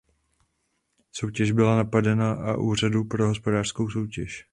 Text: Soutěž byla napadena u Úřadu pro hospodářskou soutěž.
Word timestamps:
Soutěž 1.11 1.51
byla 1.51 1.75
napadena 1.77 2.55
u 2.57 2.61
Úřadu 2.63 3.03
pro 3.03 3.27
hospodářskou 3.27 3.89
soutěž. 3.89 4.45